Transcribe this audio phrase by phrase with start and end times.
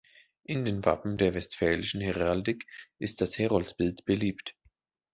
[0.45, 2.65] In den Wappen der westfälischen Heraldik
[2.97, 4.55] ist das Heroldsbild beliebt.